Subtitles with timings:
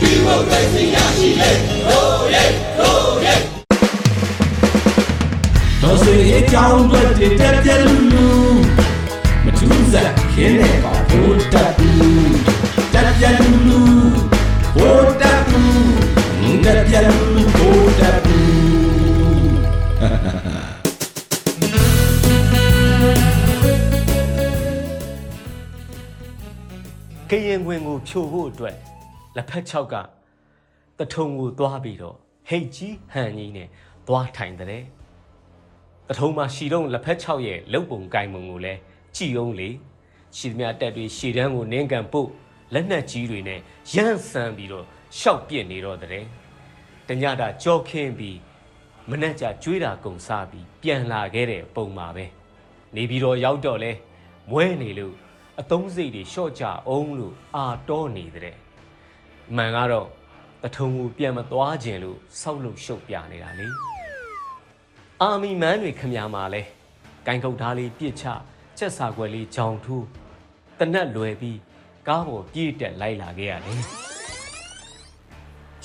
[0.00, 1.50] ဒီမိုကရေစီရရှိလေ
[1.88, 2.44] ရိုးရဲ
[2.78, 3.34] ရိုးရဲ
[5.82, 7.00] တော်စေအကြောင်းတွေ
[7.40, 8.26] တက်ပြက်လူလူ
[9.44, 12.34] မထူးစားခင်းနေပါဘိုးတက်ဘူး
[12.94, 13.80] တက်ပြက်လူလူ
[14.76, 18.50] ဘိုးတက်ဘူးတက်ပြက်လူလူဘိုးတက်ဘူး
[27.30, 28.76] ကရင်ခွင်ကိုဖြိုဖို့အတွက်
[29.36, 29.94] လက်ဖက်ချောက်က
[30.98, 32.16] တထုံကိုသွားပြီးတော့
[32.48, 33.68] ဟိတ်ကြီးဟန်ကြီးနဲ့
[34.06, 34.84] သွားထိုင်တဲ့
[36.08, 38.78] တထုံမှာရှီတော့လက်ဖက်ချောက်ရဲ့လုတ်ပုံကိုင်ပုံကိုလည်း
[39.16, 39.68] ကြည်အောင်လေ
[40.36, 42.30] ရှီသမျှတက်တွေရှီတန်းကိုနင်းကန်ပုတ်
[42.74, 43.60] လက်နက်ကြီးတွေနဲ့
[43.94, 44.86] ရန့်ဆန်ပြီးတော့
[45.18, 46.24] ရှောက်ပြစ်နေတော့တဲ့
[47.08, 48.38] တညတာကြောခင်းပြီး
[49.10, 52.26] မနဲ့ကြကျွေးတာကုံစားပြီးပြန်လာခဲ့တဲ့ပုံမှာပဲ
[52.94, 53.92] နေပြီးတော့ရောက်တော့လဲ
[54.50, 55.14] မွဲနေလို့
[55.60, 58.56] အသုံးစိတ်တွေရှော့ကြအောင်လို့အာတော့နေတဲ့။
[59.56, 60.08] မှန်ကတော့
[60.62, 63.66] တထုံကိုပြန်မသွားခြင်းလို့ဆောက်လို့ရှုပ်ပြနေတာလေ။
[65.22, 66.62] အာမီမန်းတွေခမများမှာလဲ
[67.26, 68.24] ဂိုင်ကုတ်သားလေးပြစ်ချ
[68.78, 70.06] ချက်စာခွက်လေးကြောင်ထူး
[70.78, 71.58] တနက်လွယ်ပြီး
[72.08, 73.80] ကားပေါ်ပြေးတက်လိုက်လာခဲ့ရတယ်။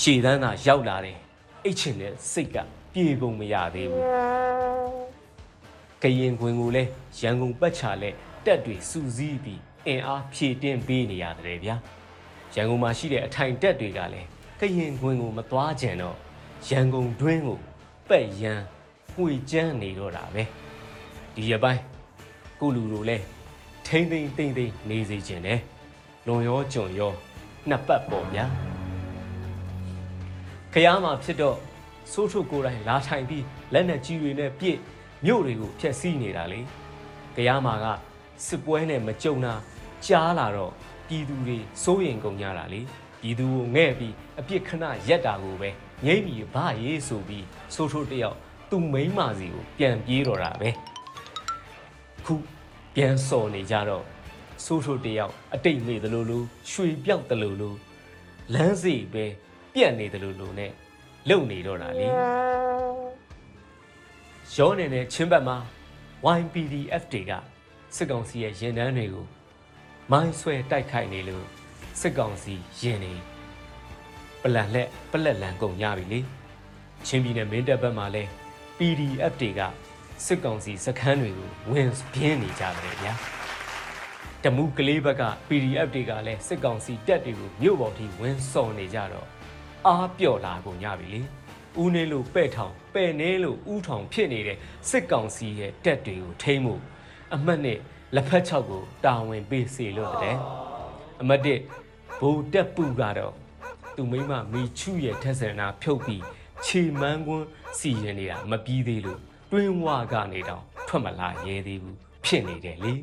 [0.00, 1.18] ရှည်တန်းသာရောက်လာတယ်။
[1.64, 2.56] အိတ်ချင်တဲ့စိတ်က
[2.92, 4.04] ပြေပုံမရသေးဘူး။
[6.02, 6.82] ကရင်ခွင်ကိုလဲ
[7.20, 8.10] ရန်ကုန်ပတ်ချလဲ
[8.44, 11.76] တက်တွေစူးစီးပြီးအင်အားဖြည့်တင်းပေးနေရတယ်ဗျာ
[12.54, 14.28] ရန်ကုန်မှာရှိတဲ့အထိုင်တက်တွေကလည်း
[14.60, 16.16] ကရင်ခွင်ကိုမသွားကြံတော့
[16.68, 17.58] ရန်ကုန်တွင်းကို
[18.08, 18.60] ပက်ရန်
[19.14, 20.42] ပွေကျန်းနေတော့တာပဲ
[21.34, 21.82] ဒီရပိုင်း
[22.60, 23.16] ကိုလူတို့လဲ
[23.86, 25.60] ထိမ့်သိမ့်သိမ့်သိမ့်နေစေခြင်းတယ်
[26.26, 27.12] လွန်ရောကြုံရော
[27.68, 28.44] နှစ်ပတ်ပေါ့ဗျာ
[30.72, 31.56] ခရမှာဖြစ်တော့
[32.12, 34.78] စိုးထုတ်ကိုယ်တိုင်လာထိုင်ပြီးလက်နဲ့ကြီးတွေနဲ့ပြည့်
[35.24, 36.60] မြို့တွေကိုဖျက်ဆီးနေတာလေ
[37.36, 37.86] ခရမှာက
[38.46, 39.54] စစ်ပွဲနဲ့မကြုံတာ
[40.06, 40.72] ကြားလာတော့
[41.12, 42.80] ပြည်သူတွေစိုးရင်ကုန်ကြတာလေ
[43.22, 45.68] ပြည်သူကိုငဲ့ပြီးအပြစ်ခဏရက်တာကိုပဲ
[46.06, 48.36] ငိမ့်ပြီးဗရေးဆိုပြီးစိုးထုတ်တယောက်
[48.70, 50.70] သူ့မိန်းမစီကိုပြန်ပြေးတော့တာပဲ
[52.24, 52.34] ခု
[52.94, 54.04] ပြန်စော်နေကြတော့
[54.64, 57.74] စိုးထုတ်တယောက်အတိတ်မေ့သလိုလိုရွှေပြောက်သလိုလို
[58.54, 59.24] လမ်းစီပဲ
[59.74, 60.72] ပြက်နေသလိုလိုနဲ့
[61.28, 62.06] လုံနေတော့တာလေ
[64.56, 65.56] ရောနေတဲ့ချင်းဘက်မှာ
[66.38, 67.32] YPDF တွေက
[67.96, 69.26] စစ်ကောင်စီရဲ့ရင်တန်းတွေကို
[70.14, 71.44] မိုင်းဆွဲတိုက်ခိုက်နေလို့
[72.00, 73.14] စစ်ကောင်စီရင်နေ
[74.42, 76.20] ပလန်လက်ပလက်လန်ကုန်ရပြီလေ
[77.06, 78.22] ချင်းပြည်နယ်မင်းတပ်ဘက်မှာလဲ
[78.78, 79.60] PDF တွေက
[80.26, 83.12] စစ်ကောင်စီစခန်းတွေကိုဝင်ပြင်းနေကြတယ်ဗျာ
[84.42, 89.28] တမှုကလေးဘက်က PDF တွေကလည်းစစ်ကောင်စီတပ်တွေကိုမြို့ပေါ်ထိဝင်စော်နေကြတော့
[89.86, 91.20] အားပြော့လာကုန်ကြပြီလေ
[91.82, 94.58] ဦးနေလို့ပဲ့ထောင်ပဲ့နေလို့ဥထောင်ဖြစ်နေတဲ့
[94.90, 96.74] စစ်ကောင်စီရဲ့တပ်တွေကိုထိမ့်မှု
[97.34, 97.78] အမှတ်နဲ့
[98.14, 100.36] လက်ဖက်ချောက်ကိုတာဝန်ပေးစီလို့တဲ့
[101.20, 101.60] အမှတ်တစ်
[102.20, 103.34] ဘူတက်ပူကတော့
[103.96, 106.22] သူမိမမီချူရဲ့ထက်ဆန္ဒဖြုတ်ပြီး
[106.66, 107.46] ခြေမန်းကွန်း
[107.78, 112.94] စီရင်နေတာမပြီးသေးလို့တွင်းဝကနေတော့ထွက်မလာရဲသေးဘူးဖြစ်နေတယ်လေ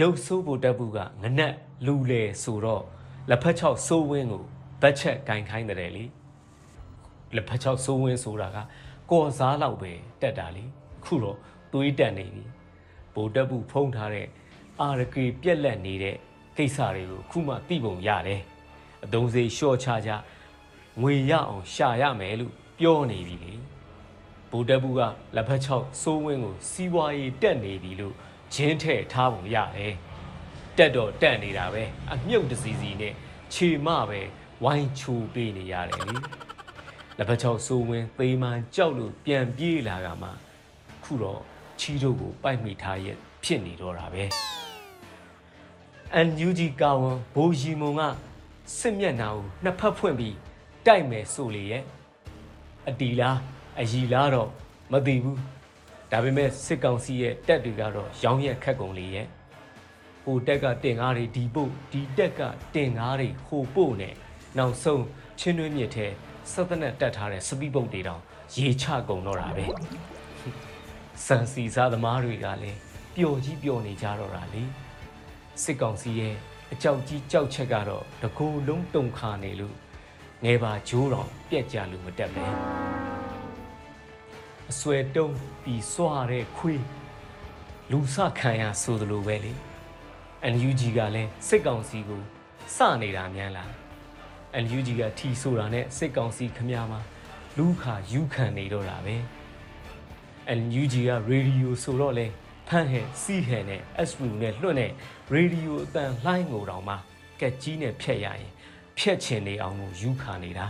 [0.00, 1.54] ရုပ်ဆိုးဘူတက်ပူကငနက်
[1.86, 2.84] လူလေဆိုတော့
[3.30, 4.44] လက်ဖက်ချောက်စိုးဝင်းကို
[4.82, 6.04] ဗတ်ချက်ကင်ခိုင်းတယ်လေ
[7.34, 8.58] လက်ဖက်ချောက်စိုးဝင်းဆိုတာက
[9.10, 10.64] ကော်စားလောက်ပဲတက်တာလေ
[11.04, 11.38] ခုတော့
[11.74, 12.44] သွေးတက်နေပြီ
[13.14, 14.26] ဗိုလ်တပ်ဘူးဖုံးထားတဲ့
[14.80, 16.16] အာရကေပြက်လက်နေတဲ့
[16.56, 18.40] ကိစ္စတွေကိုခုမှသိပုံရတယ်
[19.04, 20.10] အတုံးစေလျှော့ချကြ
[21.00, 23.54] ငွေရအောင်ရှာရမယ်လို့ပြောနေပြီလေ
[24.50, 25.00] ဗိုလ်တပ်ဘူးက
[25.36, 28.14] လက်ဖက်ချောက်စိုးဝင်းကိုစီးပွားရေးတက်နေပြီလို့
[28.54, 29.94] ဂျင်းထဲ့ထားပုံရတယ်
[30.78, 33.14] တက်တော့တက်နေတာပဲအမြုပ်တစီစီနဲ့
[33.54, 34.20] ခြေမပဲ
[34.64, 36.16] ဝိုင်းချူပေးနေရတယ်လေ
[37.18, 40.28] လက်ဖက်ချောက်စိုးဝင်းသေမှန်ကြောက်လို့ပြန်ပြေးလာကမှ
[41.04, 41.42] ခုတော့
[41.80, 44.24] ချီတို့ကိုပိုက်မိထားရဲ့ဖြစ်နေတော့တာပဲ
[46.14, 48.00] အန်ယူဂျီကာဝန်ဘိုးရီမုံက
[48.78, 50.36] စစ်မျက်နှာကိုနှစ်ဖက်ဖွင့်ပြီး
[50.86, 51.82] တိုက်မယ်ဆိုလေရဲ့
[52.88, 53.38] အတီလား
[53.80, 54.50] အရီလားတော့
[54.92, 55.38] မသိဘူး
[56.10, 59.26] ဒါပေမဲ့စစ်ကောင်စီရဲ့တက်တွေကတော့ရောင်းရက်ခက်ကုန်လေရဲ့
[60.24, 62.40] ဟိုတက်ကတင်ကားတွေဒီပို့ဒီတက်က
[62.74, 64.14] တင်ကားတွေဟိုပို့နဲ့
[64.58, 65.04] နောက်ဆုံး
[65.38, 66.06] ချင်းတွင်းမြစ်ထဲ
[66.52, 68.22] စက်သနက်တက်ထားတဲ့စပီးပုတ်တွေတောင်
[68.56, 69.64] ရေချကုန်တော့တာပဲ
[71.26, 72.78] စံစီစားသမားတွေကလည်း
[73.16, 74.62] ပျော်ကြီးပျော်နေကြတော့တာလေ
[75.62, 76.34] စစ်ကောင်စီရဲ့
[76.72, 79.74] အကြောက်ကြီးကြောက်ချက်ကတော့တကူလုံးတုံခါနေလို့
[80.44, 82.46] ငယ်ပါဂျိုးတော်ပြက်ကြလို့မတက်ပဲ
[84.70, 86.82] အဆွဲတုံးပြီးစွာတဲ့ခွေး
[87.90, 89.52] လူစခံရဆိုသလိုပဲလေ
[90.52, 92.22] NUG ကလည်းစစ်ကောင်စီကို
[92.76, 93.70] စနေတာများလား
[94.64, 97.00] NUG ကထီဆိုတာနဲ့စစ်ကောင်စီခမရမှာ
[97.58, 99.16] လူခါယူခံနေတော့တာပဲ
[100.58, 102.26] NUG ကရေဒီယိုဆိုတော့လဲ
[102.68, 104.90] ဖန်ဟဲစီဟဲနဲ့ SU နဲ့လွှတ်နဲ့
[105.32, 106.94] ရေဒီယိုအတန်လှိုင်းငိုတောင်မှ
[107.40, 108.50] ကက်ကြီးနဲ့ဖြက်ရရင်
[108.98, 110.66] ဖျက်ချင်နေအောင်ကိုယူခါနေတာ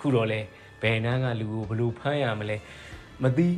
[0.00, 0.40] ခုတော့လဲ
[0.82, 2.56] ဘယ်နှန်းကလူကိုဘယ်လိုဖမ်းရမလဲ
[3.22, 3.48] မသိ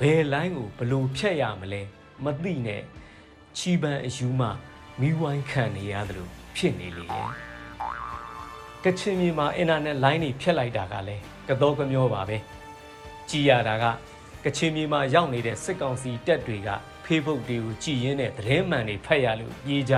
[0.00, 1.80] ဘယ်လိုင်းကိုဘယ်လိုဖျက်ရမလဲ
[2.24, 2.82] မသိနဲ့
[3.56, 4.48] ချီပန်းအယူမှ
[5.00, 7.28] မိဝိုင်းခံနေရတယ်လို့ဖြစ်နေလေရဲ့
[8.84, 12.36] ကချင်ပြည်မှာအင်တာနက်လိုင်းတွေဖျက်လိုက်တာကလည်းကတော့ကမျောပါပဲ
[13.30, 13.84] ကြည်ရတာက
[14.44, 16.70] ကချင်ပြည်မှာရောက်နေတဲ့စစ်ကောင်စီတပ်တွေက
[17.04, 19.94] Facebook တွေကိုကြည်ရင်းနဲ့သတင်းမှန်တွေဖတ်ရလို့ပြေးကြ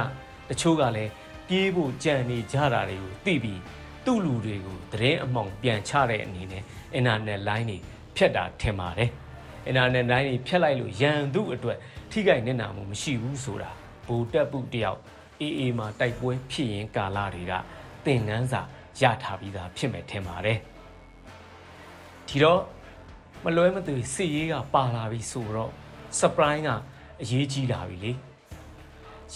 [0.49, 1.11] တချို့ကလည်း
[1.49, 3.61] ပြေးဖို့ကြံနေကြတာတွေကိုသိပြီး
[4.05, 6.63] သူ့လူတွေကိုသတင်းအမှောင်ပြန်ချတဲ့အနေနဲ့
[6.95, 7.79] အင်တာနက်လိုင်းတွေ
[8.17, 9.11] ဖျက်တာထင်ပါတယ်
[9.67, 11.79] အင်တာနက်လိုင်းတွေဖျက်လိုက်လို့ရန်သူအတွက်
[12.11, 13.71] ထိခိုက်နေနာမှုမရှိဘူးဆိုတာ
[14.07, 15.01] ဘူတက်ပုတယောက်
[15.41, 17.53] အေးအေးမှာတိုက်ပွဲဖြစ်ရင်ကာလာတွေက
[18.07, 18.61] သင်ငန်းစာ
[19.01, 20.59] ရထားပြီးသားဖြစ်မယ်ထင်ပါတယ်
[22.29, 22.61] ဒီတော့
[23.45, 25.73] မလွဲမသွေစစ်ရေးကပါလာပြီဆိုတော့
[26.21, 26.69] surprise က
[27.23, 28.13] အရေးကြီးလာပြီလေ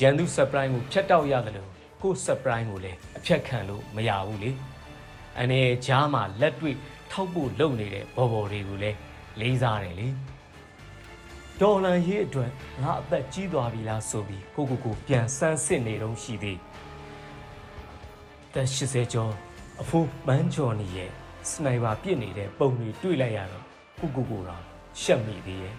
[0.00, 1.70] ရန်သူ surprise ကိုဖြတ်တောက်ရတယ်လို့
[2.02, 4.50] ကိုယ် surprise ကိုလည်းအဖြတ်ခံလို့မရဘူးလေ
[5.40, 6.76] အနေဂျားမှာလက်တွေ့
[7.10, 8.98] ထောက်ဖို့လုပ်နေတဲ့ဘော်ဘော်တွေကိုလည်း
[9.40, 10.08] လေးစားတယ်လေ
[11.60, 12.50] ဒေါ်လာရေးအတွက်
[12.82, 16.58] ငါအသက်ကြီးသွားပြီလားဆိုပြီးကိုကိုကိုပြန်ဆန်းစစ်နေတော့ရှိသေး
[18.54, 19.32] သက်80ကျော်
[19.82, 21.10] အဖိုးပန်းကျော်နေရဲ့
[21.50, 23.69] စနိုက်ပါပစ်နေတဲ့ပုံတွေတွေ့လိုက်ရတော့
[24.00, 24.62] ကိုကိုကိုတော့
[25.00, 25.74] ရှက်မိသေးရဲ့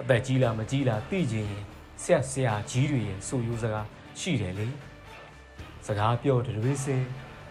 [0.00, 1.64] အသက်ကြီးလားမကြီးလားသိချင်ရင်
[2.02, 3.86] ဆက်ဆရာကြီးတွေရဲ့ဆိုရိုးစကား
[4.20, 4.68] ရှိတယ်လေ
[5.86, 7.02] စကားပြောတဲ့တွေစင်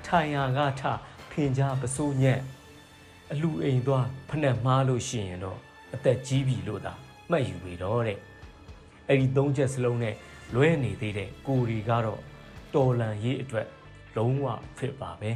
[0.05, 0.81] ထိုင်ရာကထ
[1.31, 2.41] ဖင်ကြားပစိုးညက်
[3.31, 5.57] အလူအိမ်သွားဖနှက်မှားလို့ရှိရင်တော့
[5.93, 6.93] အသက်ကြီးပြီလို့သာ
[7.29, 8.19] မှတ်ယူပြီတော့တဲ့
[9.07, 10.15] အဲ့ဒီသုံးချက်စလုံးနဲ့
[10.53, 12.21] လွဲနေသေးတဲ့ကိုရီကတော့
[12.75, 13.67] တော်လန်ရေးအတွက်
[14.17, 14.45] လုံးဝ
[14.77, 15.31] ဖြစ်ပါပဲ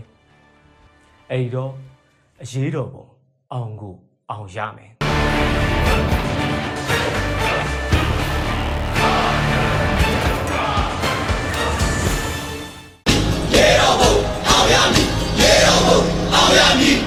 [1.30, 1.74] အဲ့ဒီတော့
[2.44, 3.06] အရေးတော်ပုံ
[3.54, 3.96] အောင်ကို
[4.32, 4.92] အောင်ရမယ်
[13.54, 14.14] ရေတော်ဘုံ
[14.50, 15.08] အောင်ရမည်
[15.40, 16.00] ရေတော်ဘုံ
[16.34, 17.07] အောင်ရမည်